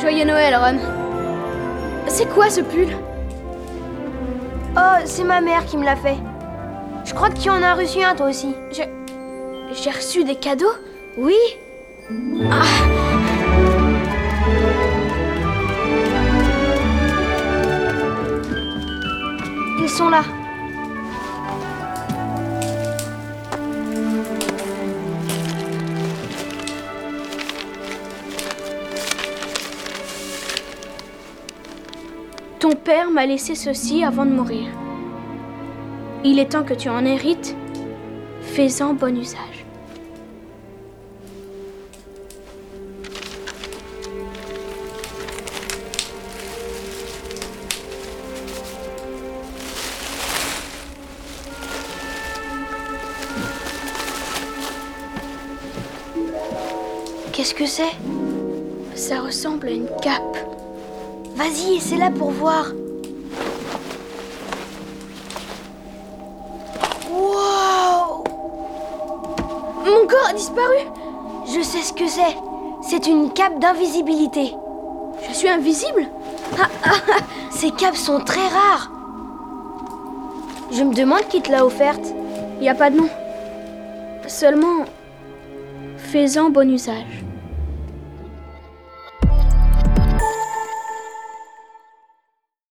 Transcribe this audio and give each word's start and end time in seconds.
Joyeux 0.00 0.24
Noël, 0.24 0.54
Ron. 0.54 0.78
C'est 2.06 2.28
quoi 2.28 2.48
ce 2.48 2.60
pull? 2.60 2.88
Oh, 4.76 5.02
c'est 5.04 5.24
ma 5.24 5.40
mère 5.40 5.64
qui 5.66 5.76
me 5.76 5.84
l'a 5.84 5.96
fait. 5.96 6.16
Je 7.04 7.12
crois 7.12 7.30
que 7.30 7.38
tu 7.38 7.50
en 7.50 7.62
as 7.62 7.74
reçu 7.74 8.02
un 8.02 8.14
toi 8.14 8.28
aussi. 8.28 8.54
Je... 8.70 8.82
J'ai 9.72 9.90
reçu 9.90 10.24
des 10.24 10.36
cadeaux? 10.36 10.66
Oui 11.16 11.34
Ils 19.80 19.88
sont 19.88 20.08
là. 20.08 20.22
Ton 32.62 32.76
père 32.76 33.10
m'a 33.10 33.26
laissé 33.26 33.56
ceci 33.56 34.04
avant 34.04 34.24
de 34.24 34.30
mourir. 34.30 34.68
Il 36.22 36.38
est 36.38 36.52
temps 36.52 36.62
que 36.62 36.74
tu 36.74 36.88
en 36.88 37.04
hérites. 37.04 37.56
Fais-en 38.40 38.94
bon 38.94 39.18
usage. 39.18 39.66
Qu'est-ce 57.32 57.54
que 57.56 57.66
c'est? 57.66 57.82
Ça 58.94 59.20
ressemble 59.20 59.66
à 59.66 59.72
une 59.72 59.88
cape. 60.00 60.38
Vas-y, 61.34 61.80
c'est 61.80 61.96
là 61.96 62.10
pour 62.10 62.30
voir. 62.30 62.66
Wow 67.10 68.24
Mon 69.84 70.06
corps 70.06 70.28
a 70.28 70.34
disparu 70.34 70.76
Je 71.46 71.62
sais 71.62 71.82
ce 71.82 71.92
que 71.92 72.06
c'est. 72.06 72.36
C'est 72.82 73.06
une 73.06 73.32
cape 73.32 73.58
d'invisibilité. 73.58 74.54
Je 75.28 75.34
suis 75.34 75.48
invisible? 75.48 76.08
Ces 77.50 77.70
capes 77.70 77.96
sont 77.96 78.20
très 78.20 78.48
rares. 78.48 78.90
Je 80.70 80.82
me 80.82 80.94
demande 80.94 81.26
qui 81.28 81.40
te 81.40 81.50
l'a 81.50 81.64
offerte. 81.64 82.14
Il 82.56 82.62
n'y 82.62 82.68
a 82.68 82.74
pas 82.74 82.90
de 82.90 82.96
nom. 82.96 83.08
Seulement, 84.26 84.84
fais-en 85.96 86.50
bon 86.50 86.70
usage. 86.70 87.24